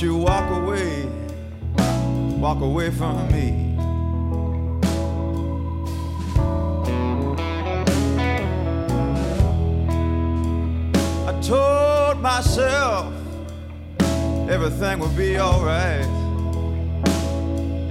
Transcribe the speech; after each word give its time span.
You 0.00 0.16
walk 0.16 0.50
away, 0.50 1.04
walk 2.38 2.62
away 2.62 2.90
from 2.90 3.30
me. 3.30 3.76
I 11.28 11.38
told 11.42 12.22
myself 12.22 13.12
everything 14.48 15.00
would 15.00 15.14
be 15.14 15.38
alright. 15.38 16.06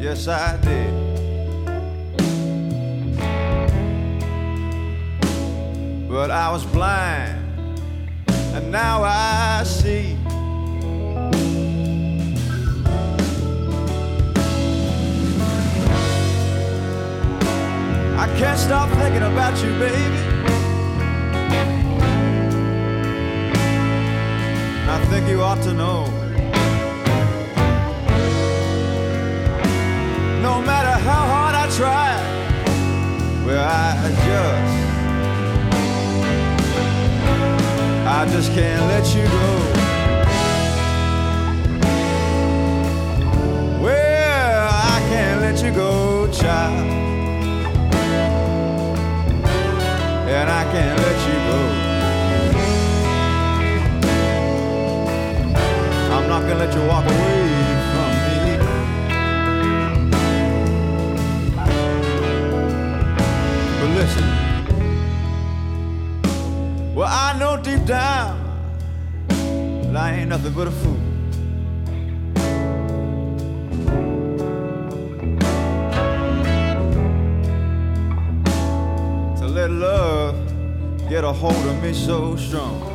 Yes, 0.01 0.27
I 0.27 0.57
did. 0.63 0.91
But 6.09 6.31
I 6.31 6.49
was 6.51 6.65
blind, 6.65 7.37
and 8.55 8.71
now 8.71 9.03
I 9.03 9.61
see. 9.63 9.78
Can't 18.39 18.57
stop 18.57 18.89
thinking 18.91 19.23
about 19.23 19.61
you, 19.61 19.69
baby. 19.77 20.17
I 24.87 25.05
think 25.09 25.27
you 25.27 25.41
ought 25.41 25.61
to 25.63 25.73
know. 25.73 26.05
No 30.41 30.61
matter 30.61 30.95
how 31.03 31.23
hard 31.33 31.53
I 31.53 31.67
try, 31.75 32.15
well, 33.45 33.67
I 33.67 34.09
just, 34.25 34.63
I 38.07 38.25
just 38.31 38.53
can't 38.53 38.85
let 38.87 39.05
you 39.13 39.27
go. 39.27 39.78
And 50.39 50.49
I 50.49 50.63
can't 50.71 50.97
let 51.05 51.17
you 51.27 51.37
go. 51.49 51.59
I'm 56.15 56.25
not 56.29 56.41
gonna 56.47 56.59
let 56.63 56.71
you 56.73 56.83
walk 56.87 57.05
away 57.13 57.43
from 57.91 58.11
me. 58.25 58.39
But 63.79 63.89
listen, 63.99 64.27
well, 66.95 67.09
I 67.09 67.37
know 67.37 67.53
deep 67.61 67.83
down 67.85 68.37
that 69.27 69.95
I 69.97 69.97
ain't 70.19 70.29
nothing 70.29 70.53
but 70.53 70.67
a 70.67 70.71
fool. 70.71 70.98
Get 81.19 81.27
a 81.27 81.33
hold 81.33 81.65
of 81.65 81.83
me 81.83 81.91
so 81.91 82.33
strong. 82.37 82.88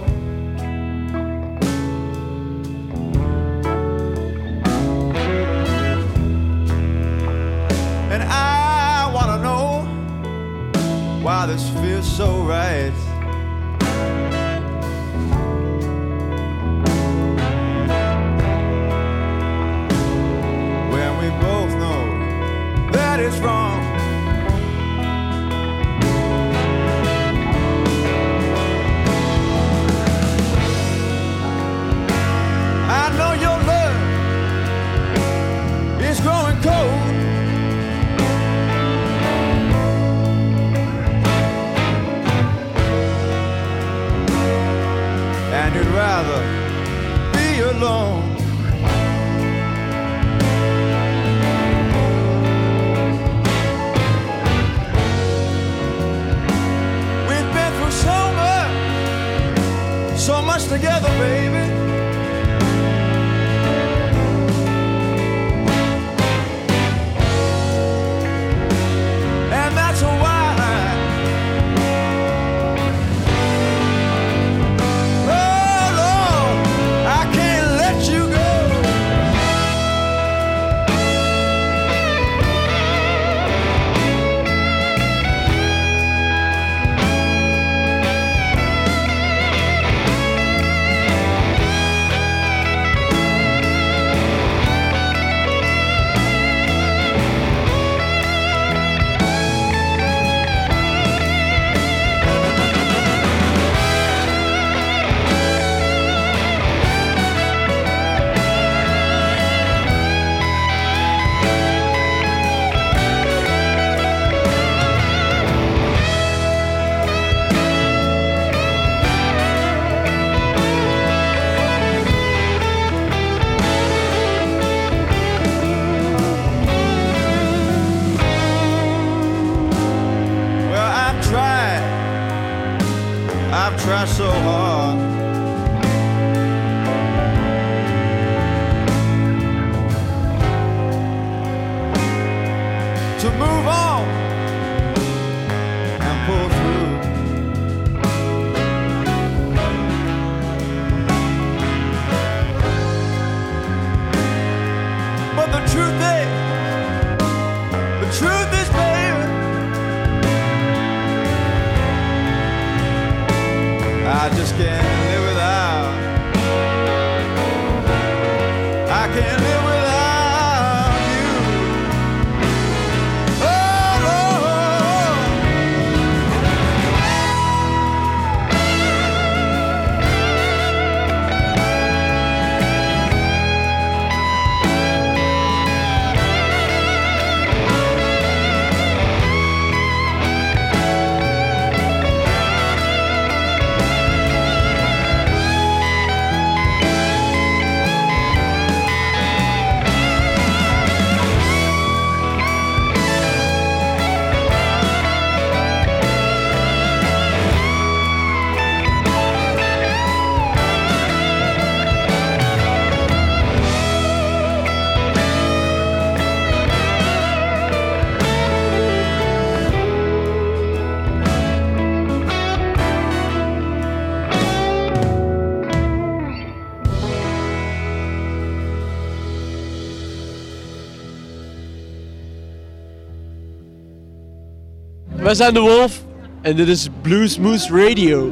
Zijn 235.35 235.55
de 235.55 235.61
Wolf 235.61 236.03
en 236.43 236.57
dit 236.57 236.69
is 236.69 236.89
Blues 237.03 237.39
Moose 237.39 237.87
Radio. 237.87 238.31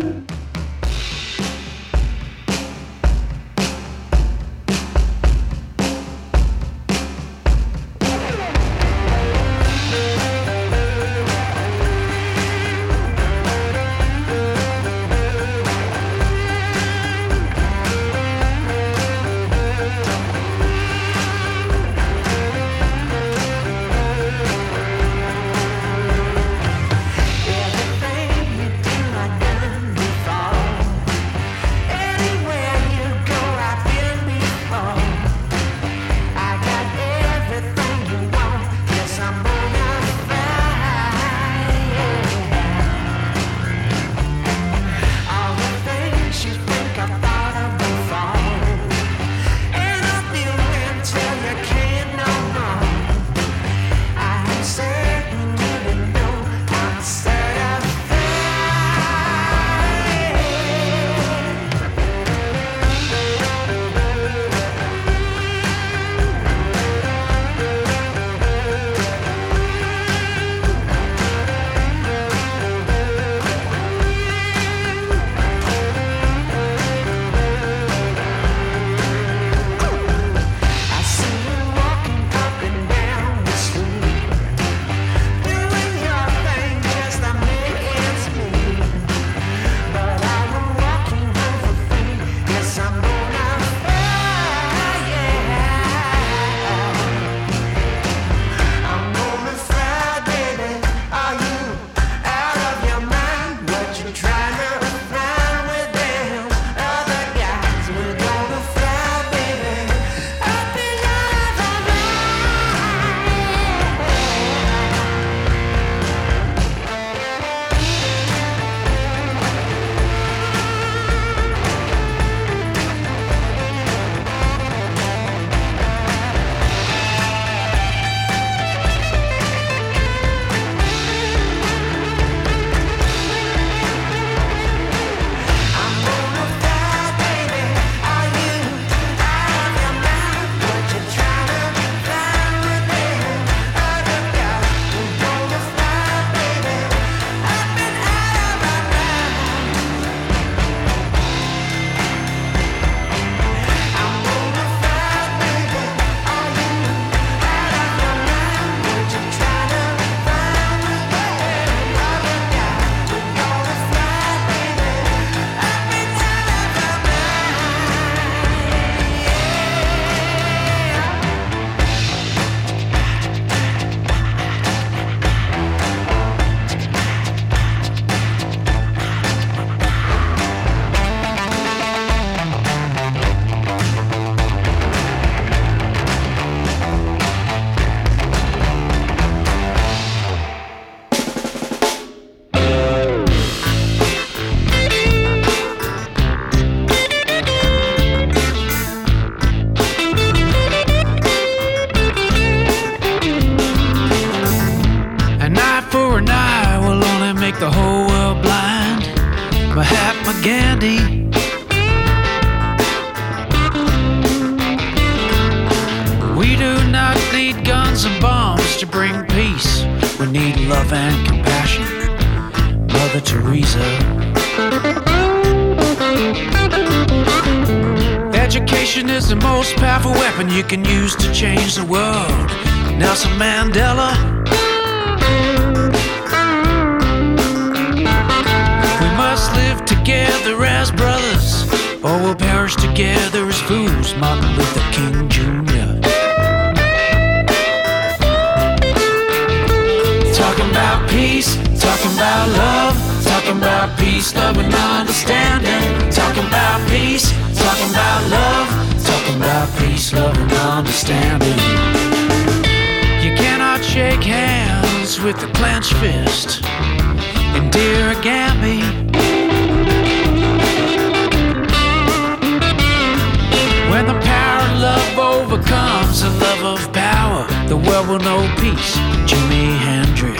Know 278.19 278.40
peace. 278.58 278.96
Jimi 279.28 279.76
Hendrix. 279.86 280.38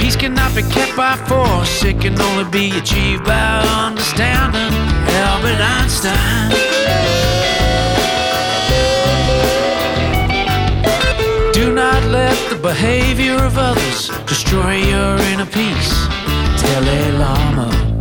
Peace 0.00 0.16
cannot 0.16 0.54
be 0.54 0.62
kept 0.62 0.96
by 0.96 1.16
force, 1.28 1.84
it 1.84 2.00
can 2.00 2.20
only 2.20 2.44
be 2.50 2.76
achieved 2.78 3.24
by 3.24 3.60
understanding. 3.86 4.72
Albert 5.08 5.60
Einstein. 5.60 6.50
Do 11.52 11.74
not 11.74 12.02
let 12.04 12.36
the 12.50 12.56
behavior 12.56 13.36
of 13.36 13.58
others 13.58 14.08
destroy 14.26 14.76
your 14.76 15.16
inner 15.30 15.46
peace. 15.46 15.92
Dalai 16.60 17.10
Lama. 17.18 17.91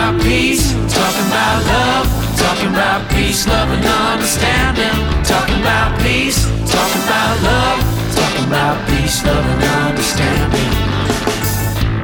About 0.00 0.22
peace, 0.22 0.72
talking 0.72 1.26
about 1.28 1.60
love, 1.66 2.06
talking 2.38 2.68
about 2.70 3.10
peace, 3.10 3.46
love, 3.46 3.68
and 3.68 3.84
understanding. 3.84 4.96
Talking 5.24 5.60
about 5.60 6.00
peace, 6.00 6.44
talking 6.72 7.02
about 7.04 7.36
love, 7.42 7.78
talking 8.16 8.46
about 8.46 8.76
peace, 8.88 9.24
love, 9.26 9.44
and 9.44 9.62
understanding. 9.88 10.70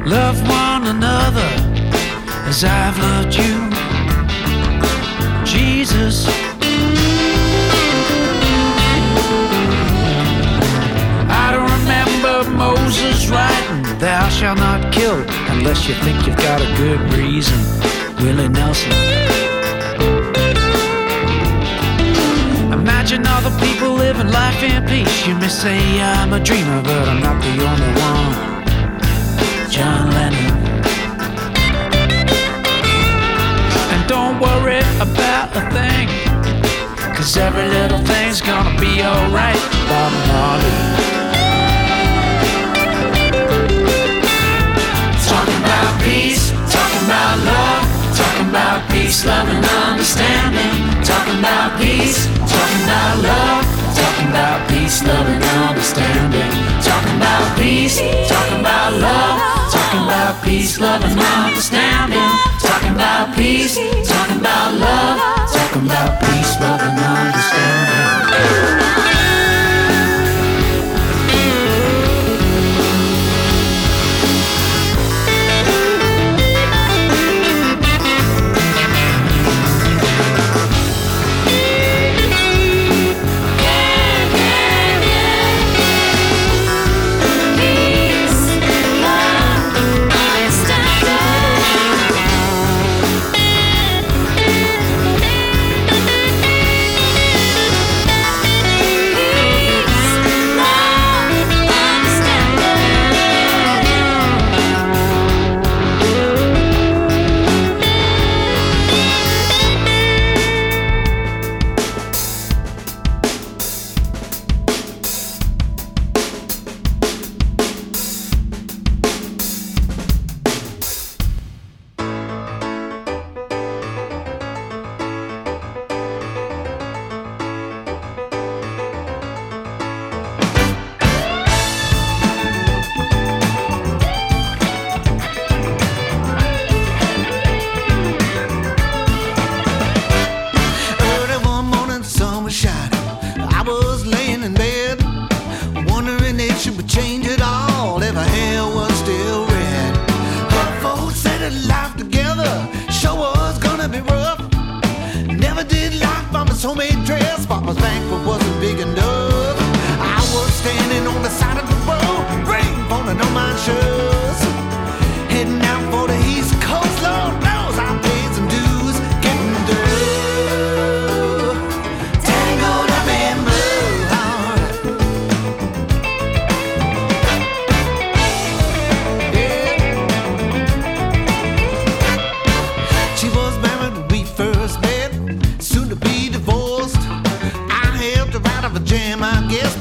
Love 0.05 0.37
one 0.47 0.87
another 0.95 1.49
as 2.47 2.63
I've 2.63 2.97
loved 2.99 3.33
you. 3.35 3.55
Jesus. 5.43 6.27
I 11.29 11.51
don't 11.51 11.71
remember 11.81 12.49
Moses 12.51 13.27
writing, 13.29 13.81
Thou 13.99 14.29
shalt 14.29 14.59
not 14.59 14.93
kill 14.93 15.25
unless 15.57 15.87
you 15.87 15.95
think 15.95 16.27
you've 16.27 16.37
got 16.37 16.61
a 16.61 16.69
good 16.77 17.01
reason. 17.13 17.57
Willie 18.21 18.49
Nelson. 18.49 18.91
Imagine 22.71 23.25
all 23.25 23.41
the 23.41 23.55
people 23.65 23.93
living 23.93 24.29
life 24.29 24.61
in 24.61 24.85
peace. 24.85 25.27
You 25.27 25.35
may 25.35 25.47
say 25.47 25.77
I'm 26.01 26.33
a 26.33 26.39
dreamer, 26.39 26.81
but 26.83 27.07
I'm 27.09 27.21
not 27.21 27.41
the 27.41 27.55
only 27.71 27.91
one. 28.09 28.33
John 29.69 30.11
Lennon. 30.15 30.51
And 33.93 34.01
don't 34.07 34.39
worry 34.39 34.81
about 35.05 35.49
a 35.61 35.63
thing, 35.75 36.07
cause 37.15 37.35
every 37.37 37.67
little 37.67 37.99
thing's 38.05 38.41
gonna 38.41 38.79
be 38.79 39.01
alright. 39.03 39.61
Bob 39.89 40.13
Marley. 40.29 41.26
Peace, 46.07 46.51
talking 46.71 47.03
about 47.03 47.35
love, 47.43 47.83
talking 48.15 48.47
about 48.49 48.79
peace, 48.89 49.25
love, 49.25 49.47
and 49.49 49.65
understanding. 49.83 50.75
Talking 51.03 51.39
about 51.39 51.75
peace, 51.79 52.25
talking 52.47 52.81
about 52.87 53.15
love, 53.19 53.63
talking 53.91 54.29
about 54.31 54.59
peace, 54.69 55.03
love, 55.03 55.27
and 55.27 55.43
understanding. 55.67 56.51
Talking 56.81 57.17
about 57.19 57.45
peace, 57.59 57.99
talking 58.31 58.59
about 58.63 58.93
love, 58.93 59.35
talking 59.71 60.03
about 60.07 60.43
peace, 60.43 60.79
love, 60.79 61.03
and 61.03 61.19
understanding. 61.19 62.29
Talking 62.63 62.93
about 62.95 63.35
peace, 63.35 63.75
talking 64.07 64.39
about 64.39 64.73
love, 64.79 65.17
talking 65.51 65.85
about 65.85 66.19
peace, 66.23 66.53
love, 66.61 66.81
and 66.81 66.99
understanding. 66.99 67.96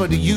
Guess, 0.08 0.18
but 0.18 0.36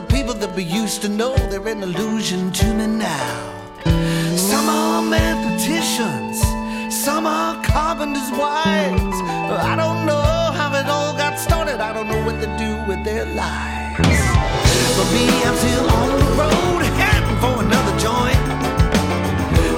the 0.00 0.06
people 0.14 0.34
that 0.34 0.54
we 0.54 0.62
used 0.62 1.02
to 1.02 1.08
know, 1.08 1.34
they're 1.50 1.66
an 1.66 1.82
illusion 1.82 2.52
to 2.52 2.66
me 2.72 2.86
now. 2.86 3.52
Some 4.36 4.68
are 4.68 5.02
mathematicians, 5.02 6.38
some 6.94 7.26
are 7.26 7.60
carpenters' 7.64 8.30
wives. 8.30 9.18
I 9.72 9.74
don't 9.74 10.06
know 10.06 10.22
how 10.58 10.70
it 10.78 10.86
all 10.86 11.14
got 11.16 11.36
started, 11.36 11.80
I 11.80 11.92
don't 11.92 12.06
know 12.06 12.22
what 12.24 12.38
to 12.40 12.46
do 12.64 12.70
with 12.86 13.02
their 13.04 13.26
lives. 13.26 14.22
But 14.96 15.08
me, 15.10 15.26
I'm 15.42 15.56
still 15.64 15.90
on 15.90 16.10
the 16.22 16.30
road, 16.42 16.82
heading 17.02 17.38
for 17.42 17.54
another 17.66 17.94
joint. 17.98 18.44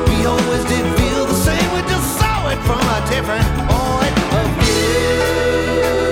We 0.04 0.26
always 0.26 0.64
did 0.68 0.84
feel 1.00 1.24
the 1.32 1.40
same, 1.48 1.68
we 1.72 1.80
just 1.88 2.08
saw 2.20 2.50
it 2.52 2.60
from 2.68 2.82
a 2.96 3.00
different 3.08 3.48
point 3.72 4.16
of 4.36 4.48
view. 4.60 6.09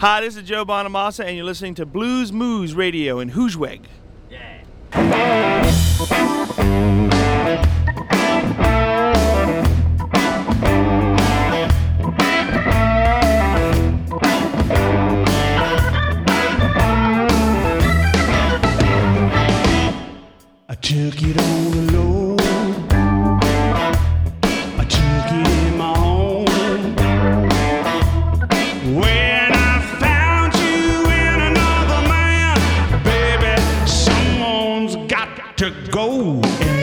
Hi, 0.00 0.20
this 0.20 0.36
is 0.36 0.44
Joe 0.44 0.64
Bonamassa, 0.64 1.24
and 1.24 1.36
you're 1.36 1.44
listening 1.44 1.74
to 1.74 1.84
Blues 1.84 2.32
Moose 2.32 2.72
Radio 2.72 3.18
in 3.18 3.32
Hoosweg. 3.32 3.80
Yeah. 4.30 4.62
took 20.80 21.22
it 21.22 21.38
all 21.38 21.87
Go. 35.70 36.77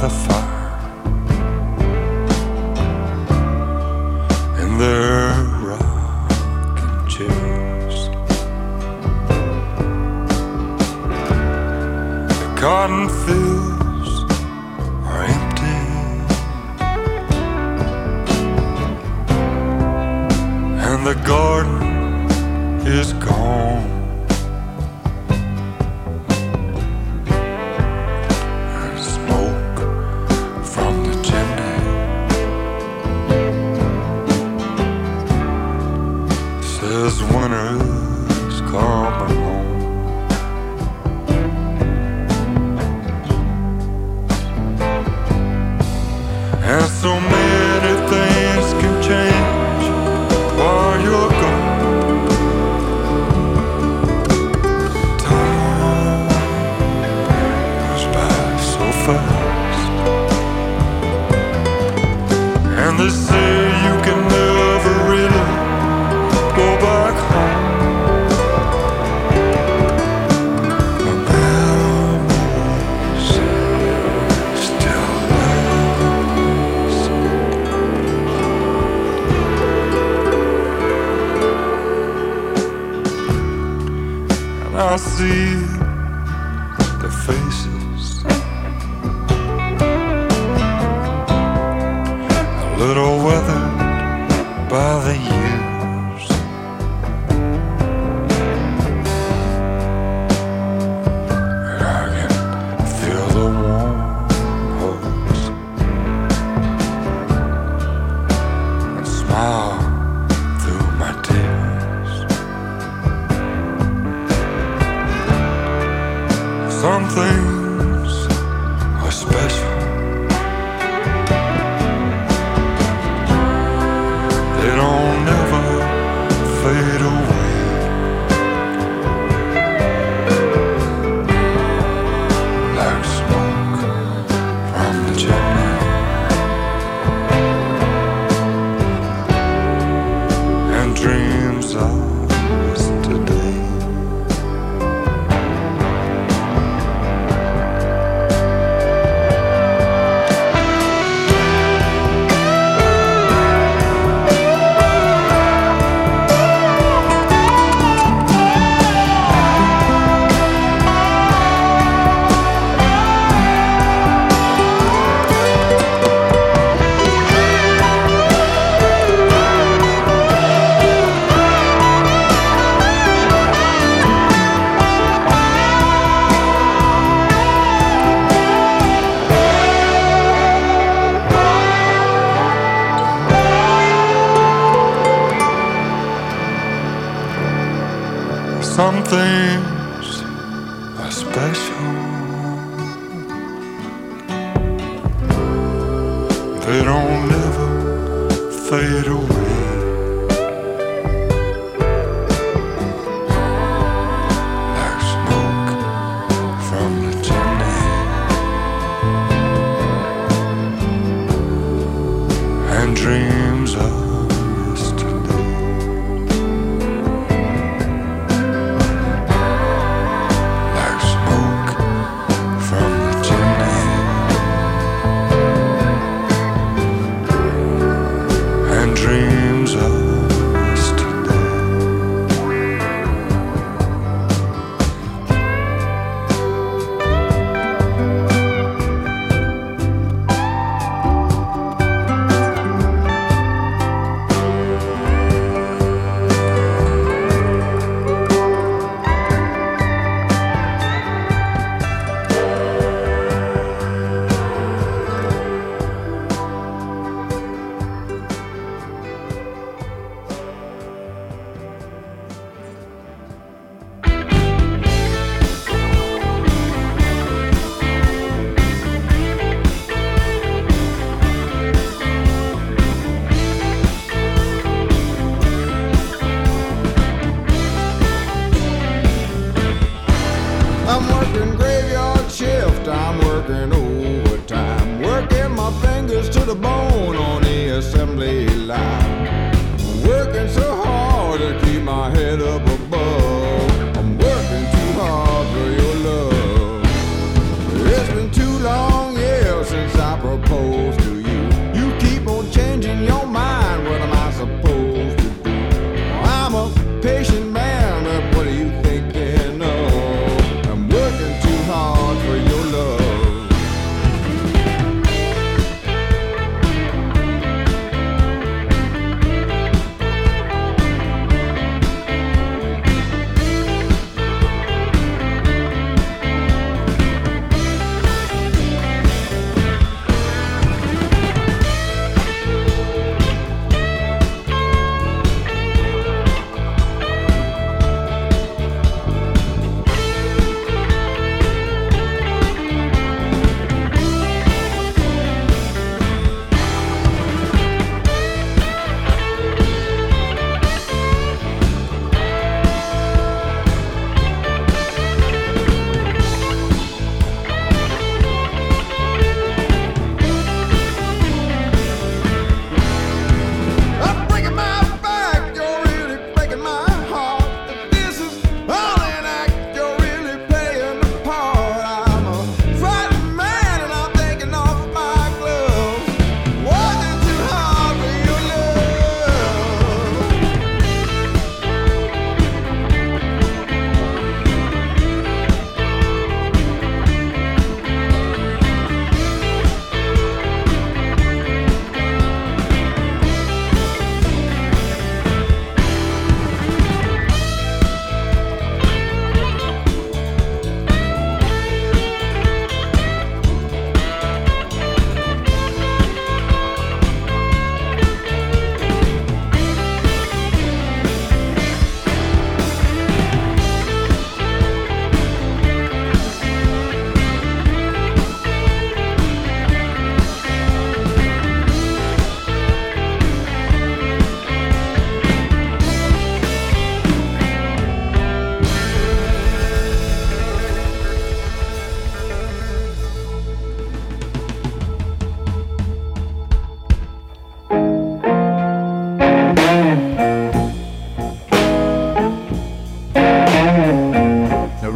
The 0.00 0.08
fire 0.08 0.39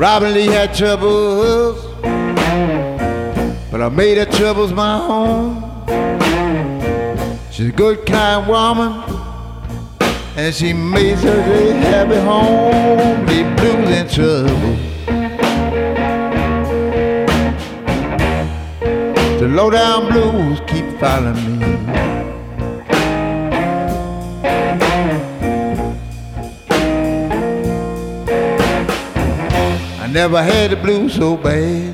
Robin 0.04 0.34
Lee 0.34 0.48
had 0.48 0.74
troubles, 0.74 1.82
but 3.70 3.80
I 3.80 3.88
made 3.88 4.18
her 4.18 4.26
troubles 4.26 4.70
my 4.70 4.98
home. 4.98 5.64
She's 7.50 7.68
a 7.68 7.72
good, 7.72 8.04
kind 8.04 8.46
woman, 8.46 9.02
and 10.36 10.54
she 10.54 10.74
makes 10.74 11.22
her 11.22 11.40
a 11.40 11.72
happy 11.72 12.16
home. 12.16 13.24
Leave 13.28 13.56
blues 13.56 13.88
and 13.98 14.10
trouble. 14.10 14.76
The 19.38 19.48
low 19.48 19.70
down 19.70 20.12
blues 20.12 20.60
keep 20.66 21.00
following 21.00 21.34
me. 21.46 21.53
Never 30.14 30.40
had 30.40 30.70
the 30.70 30.76
blues 30.76 31.12
so 31.12 31.36
bad 31.36 31.92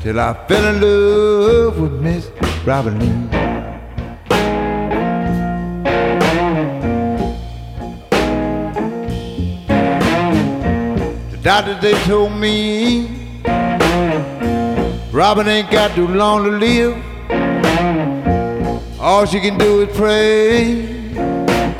till 0.00 0.18
I 0.18 0.32
fell 0.48 0.74
in 0.74 0.80
love 0.80 1.78
with 1.78 1.92
Miss 2.00 2.30
Robin 2.64 2.98
Lee. 2.98 3.28
The 11.30 11.40
doctors 11.42 11.78
they 11.82 11.92
told 12.04 12.32
me 12.32 13.42
Robin 15.12 15.46
ain't 15.46 15.70
got 15.70 15.94
too 15.94 16.08
long 16.08 16.44
to 16.44 16.52
live. 16.52 16.96
All 18.98 19.26
she 19.26 19.40
can 19.40 19.58
do 19.58 19.82
is 19.82 19.94
pray 19.94 20.86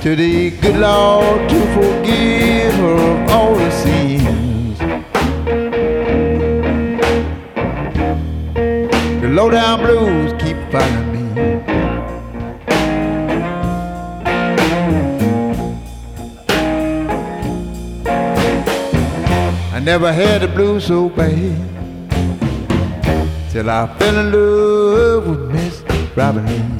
to 0.02 0.14
the 0.14 0.50
good 0.61 0.76
Lord 0.76 1.48
to 1.48 1.61
forgive 1.72 2.74
her 2.74 3.26
all 3.30 3.54
her 3.54 3.70
sins. 3.70 4.19
The 9.30 9.36
low 9.36 9.48
down 9.48 9.78
blues 9.78 10.32
keep 10.42 10.56
finding 10.72 11.12
me. 11.12 11.62
I 19.72 19.78
never 19.78 20.12
had 20.12 20.42
the 20.42 20.48
blues 20.48 20.86
so 20.86 21.08
bad 21.08 21.56
till 23.52 23.70
I 23.70 23.86
fell 24.00 24.18
in 24.18 24.32
love 24.32 25.28
with 25.28 25.52
Miss 25.52 25.84
Robin 26.16 26.44
Lee. 26.46 26.79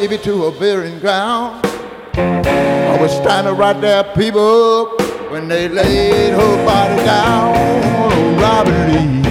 Baby 0.00 0.16
to 0.16 0.44
a 0.44 0.52
burying 0.52 1.00
ground. 1.00 1.60
I 2.14 2.96
was 3.00 3.10
standing 3.10 3.56
right 3.56 3.80
there, 3.80 4.04
people, 4.14 4.86
when 5.28 5.48
they 5.48 5.68
laid 5.68 6.34
her 6.34 6.64
body 6.64 7.02
down. 7.04 7.52
Oh, 7.56 8.36
Robin 8.40 8.78
Lee. 8.92 9.22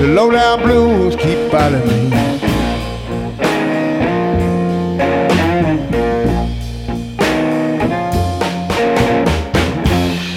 The 0.00 0.06
low 0.14 0.30
down 0.30 0.60
blues 0.62 1.16
keep 1.16 1.50
following 1.50 1.88
me. 1.88 2.16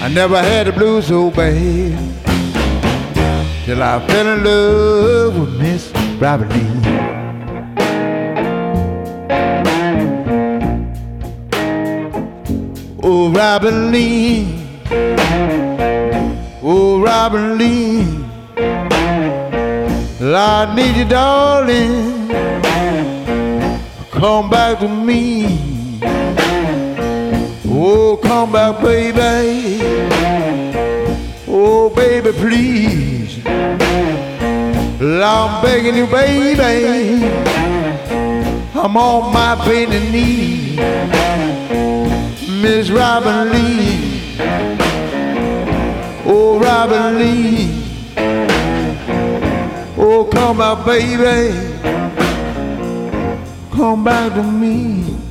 I 0.02 0.08
never 0.12 0.42
had 0.42 0.66
the 0.66 0.72
blues 0.72 1.06
so 1.08 1.30
bad 1.30 2.03
till 3.66 3.82
I 3.82 4.06
fell 4.08 4.28
in 4.28 4.44
love 4.44 5.40
with 5.40 5.62
Miss 5.62 5.92
Robin 6.20 6.50
Lee. 6.50 6.84
Oh, 13.02 13.32
Robin 13.32 13.92
Lee. 13.92 14.60
Oh, 16.62 17.02
Robin 17.02 17.58
Lee. 17.58 18.24
I 20.26 20.74
need 20.76 20.98
you, 20.98 21.06
darling. 21.06 22.28
Come 24.12 24.50
back 24.50 24.80
to 24.80 24.90
me. 24.90 26.00
Oh, 27.70 28.20
come 28.22 28.52
back, 28.52 28.82
baby. 28.82 29.80
Oh, 31.48 31.90
baby, 31.96 32.32
please. 32.34 33.13
I'm 35.26 35.62
begging 35.64 35.96
you, 35.96 36.08
baby. 36.08 37.26
I'm 38.76 38.98
on 38.98 39.34
my 39.34 39.56
bending 39.66 40.12
knee. 40.12 40.76
Miss 42.62 42.90
Robin 42.90 43.52
Lee. 43.52 44.38
Oh, 46.26 46.60
Robin 46.60 47.20
Lee. 47.20 47.84
Oh, 49.98 50.30
come 50.32 50.58
back, 50.58 50.86
baby. 50.86 51.52
Come 53.72 54.04
back 54.04 54.34
to 54.34 54.44
me. 54.44 55.23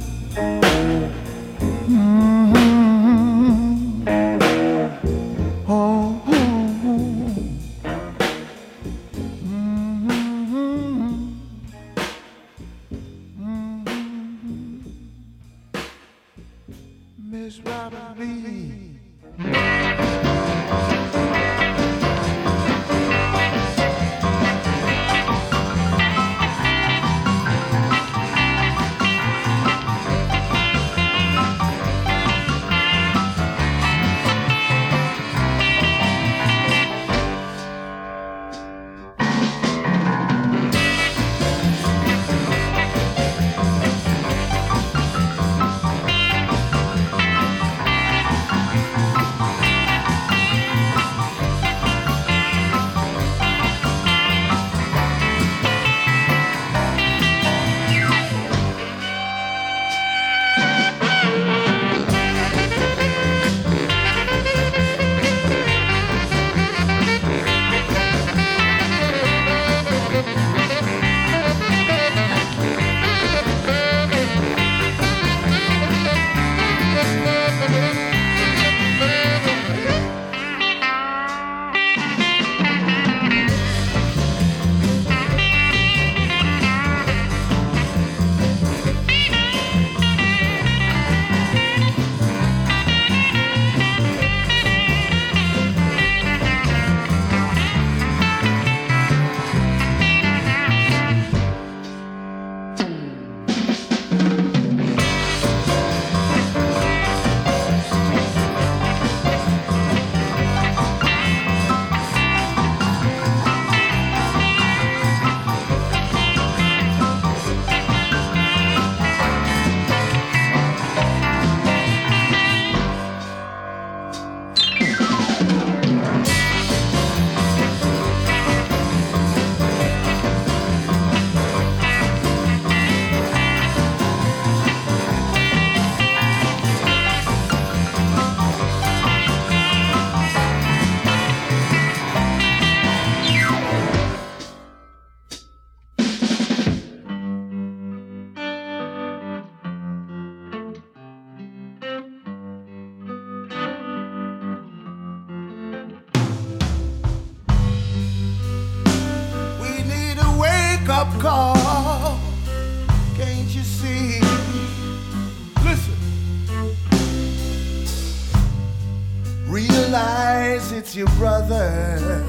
It's 170.92 170.98
your 170.98 171.08
brother. 171.16 172.22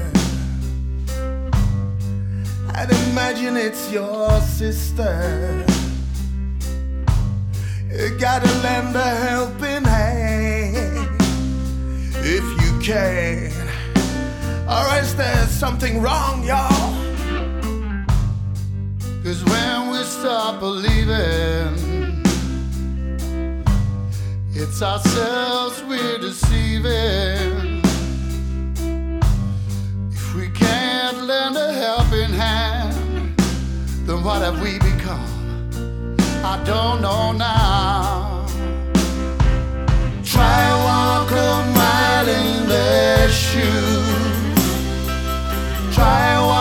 I'd 2.74 2.90
imagine 3.10 3.58
it's 3.58 3.92
your 3.92 4.40
sister. 4.40 5.66
You 7.92 8.18
gotta 8.18 8.50
lend 8.62 8.96
a 8.96 9.10
helping 9.28 9.84
hand 9.84 11.08
if 12.24 12.44
you 12.62 12.80
can. 12.80 13.52
Or 14.66 14.98
is 14.98 15.14
there 15.14 15.46
something 15.46 16.00
wrong, 16.00 16.42
y'all? 16.44 16.94
Cause 19.22 19.44
when 19.44 19.90
we 19.90 20.02
stop 20.04 20.60
believing, 20.60 22.22
it's 24.54 24.80
ourselves 24.80 25.82
we're 25.84 26.18
deceiving. 26.18 27.73
What 34.24 34.40
have 34.40 34.58
we 34.62 34.78
become? 34.78 36.16
I 36.42 36.62
don't 36.64 37.02
know 37.02 37.32
now. 37.32 38.46
Try 40.24 40.62
walk 40.86 41.30
a 41.30 41.52
mile 41.76 42.28
in 42.28 42.66
their 42.66 43.28
shoes. 43.28 44.54
Try 45.94 46.53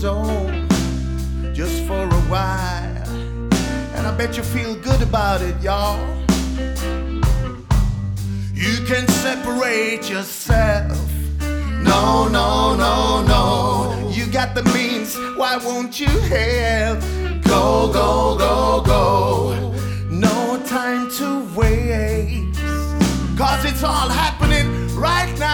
just 0.00 1.82
for 1.88 2.04
a 2.04 2.22
while. 2.30 3.08
And 3.96 4.06
I 4.06 4.14
bet 4.16 4.36
you 4.36 4.44
feel 4.44 4.76
good 4.76 5.02
about 5.02 5.42
it, 5.42 5.60
y'all. 5.60 5.98
You 8.54 8.76
can 8.86 9.08
separate 9.08 10.08
yourself. 10.08 10.96
No, 11.82 12.28
no, 12.28 12.76
no, 12.76 13.24
no. 13.26 14.10
You 14.14 14.26
got 14.30 14.54
the 14.54 14.62
means, 14.72 15.16
why 15.36 15.56
won't 15.56 15.98
you 15.98 16.06
help? 16.06 17.00
Go, 17.42 17.90
go, 17.92 18.36
go, 18.38 18.82
go. 18.86 19.74
No 20.10 20.62
time 20.64 21.10
to 21.18 21.44
waste. 21.56 22.60
Cause 23.36 23.64
it's 23.64 23.82
all 23.82 24.08
happening 24.08 24.94
right 24.94 25.36
now 25.40 25.47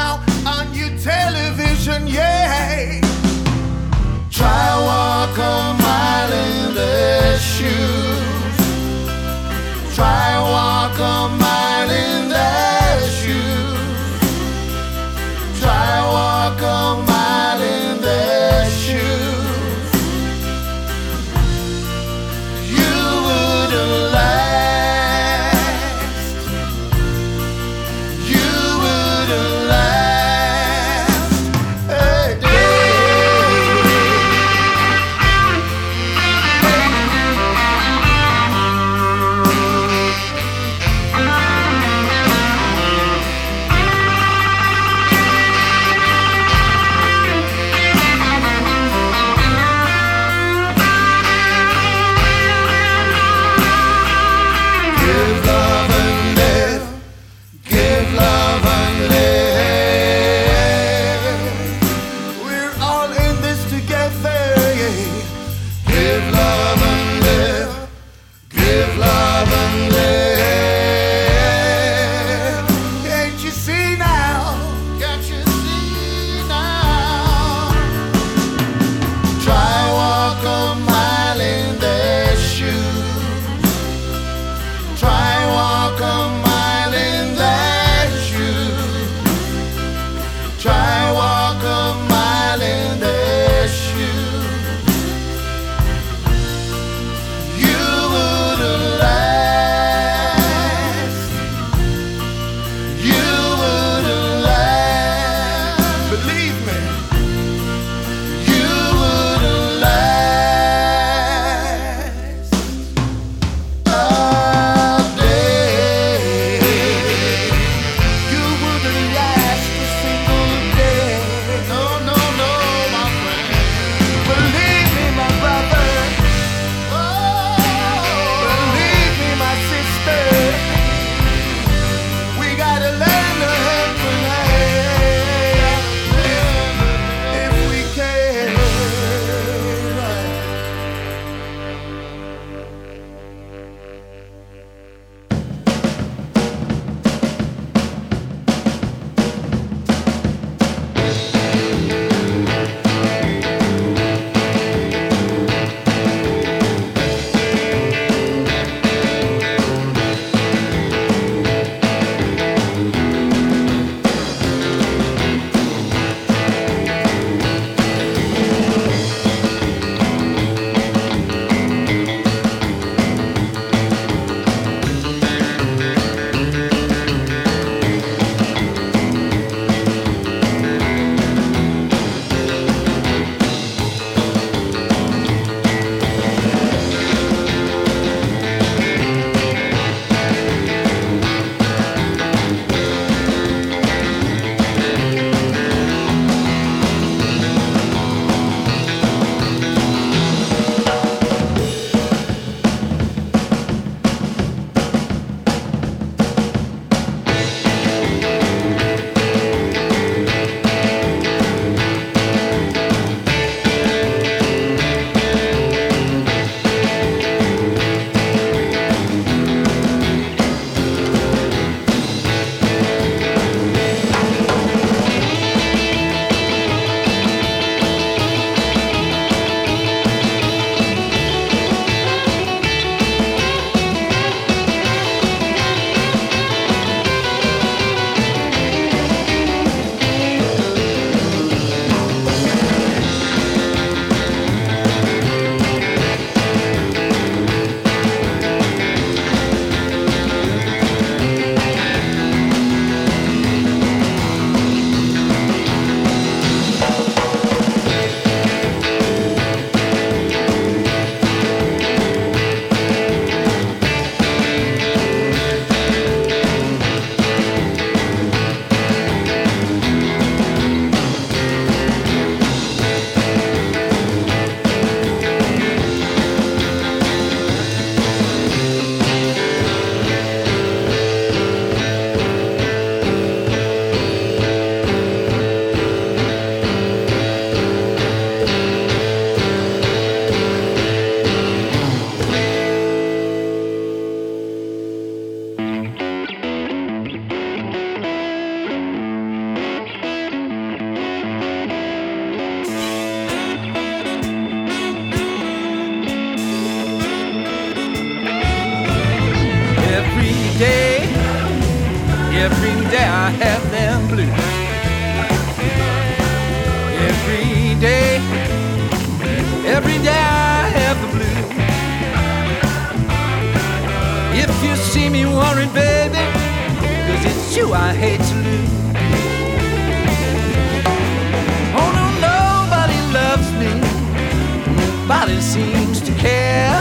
nobody 335.07 335.38
seems 335.38 336.00
to 336.00 336.12
care. 336.14 336.80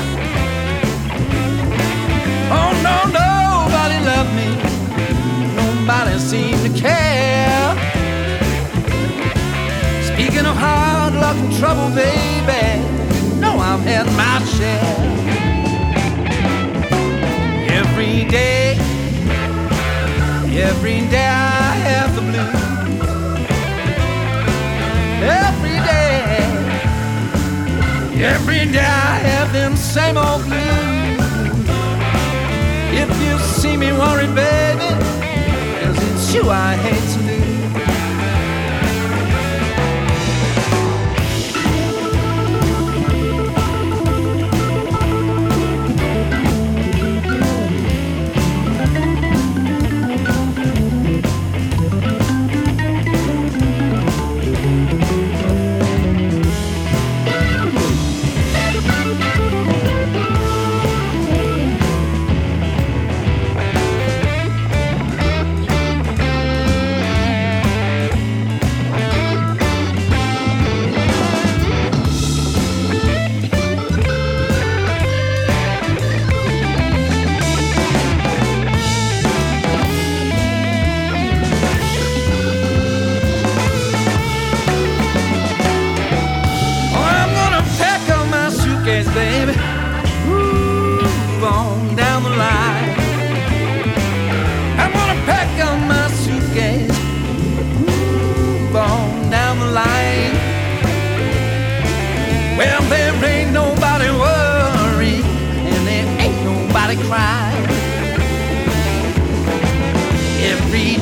Oh 2.58 2.72
no, 2.88 2.98
nobody 3.12 4.00
loved 4.06 4.34
me, 4.34 4.50
nobody 5.56 6.18
seemed 6.18 6.62
to 6.64 6.82
care. 6.82 7.76
Speaking 10.14 10.46
of 10.46 10.56
hard 10.56 11.16
luck 11.16 11.36
and 11.36 11.54
trouble, 11.58 11.90
baby, 11.94 12.80
you 13.28 13.42
know 13.42 13.58
I've 13.60 13.82
had 13.82 14.06
my 14.16 14.40
share. 14.56 14.96
Every 17.78 18.24
day, 18.24 18.78
every 20.62 21.02
day 21.10 21.53
day 28.72 28.80
I 28.80 29.16
have 29.32 29.52
them 29.52 29.76
same 29.76 30.18
old 30.18 30.44
blues. 30.44 31.24
If 33.04 33.10
you 33.24 33.38
see 33.40 33.76
me 33.78 33.92
worried, 33.92 34.34
baby, 34.36 34.90
cause 35.82 35.98
it's 36.10 36.34
you 36.34 36.50
I 36.50 36.76
hate 36.76 37.23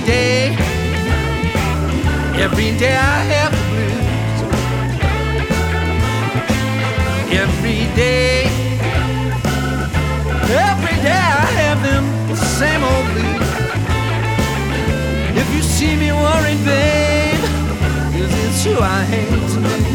day, 0.06 0.56
every 2.40 2.78
day 2.78 2.96
I 2.96 3.20
have 3.34 3.52
the 3.52 3.64
blues. 3.70 4.02
Every 7.44 7.82
day, 7.96 8.46
every 10.70 10.98
day 11.08 11.22
I 11.42 11.46
have 11.62 11.80
them 11.84 12.06
same 12.36 12.84
old 12.84 13.08
blues. 13.14 13.52
If 15.42 15.48
you 15.56 15.62
see 15.62 15.96
me 15.96 16.12
worried, 16.12 16.64
babe, 16.66 17.44
cause 18.14 18.34
it's 18.46 18.66
you 18.66 18.78
I 18.80 19.04
hate 19.06 19.91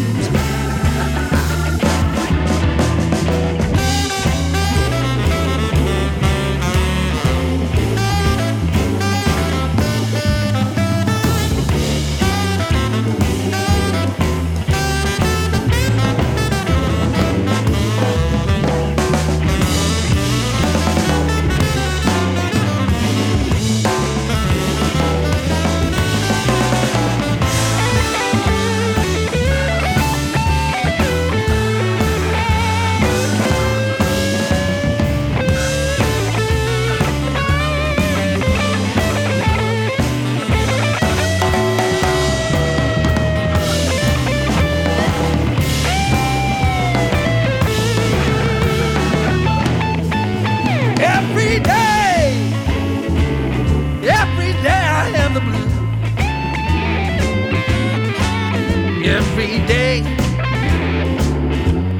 Every 59.47 59.65
day, 59.69 60.01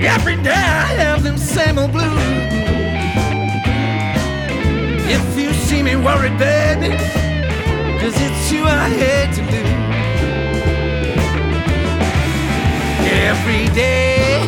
every 0.05 0.35
day 0.43 0.51
I 0.51 0.95
have 0.99 1.23
them 1.23 1.39
same 1.39 1.79
old 1.79 1.93
blues. 1.93 2.11
If 5.09 5.39
you 5.39 5.53
see 5.53 5.81
me 5.81 5.95
worried, 5.95 6.37
baby, 6.39 6.97
cause 8.01 8.17
it's 8.19 8.51
you 8.51 8.65
I 8.65 8.89
hate 8.89 9.33
to 9.37 9.43
lose. 9.53 9.77
Every 13.31 13.69
day, 13.77 14.43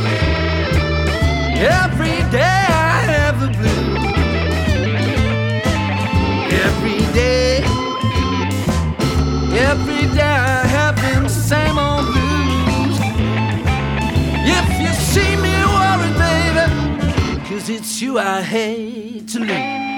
every 1.54 2.18
day 2.32 2.64
I 2.68 3.00
have 3.14 3.38
the 3.38 3.46
blues. 3.58 3.94
Every 6.66 7.00
day, 7.14 7.62
every 9.70 10.02
day 10.16 10.34
I 10.34 10.66
have 10.66 10.96
them 10.96 11.28
same 11.28 11.78
old 11.78 11.87
you 18.00 18.18
I 18.18 18.42
hate 18.42 19.28
to 19.28 19.38
lose. 19.40 19.97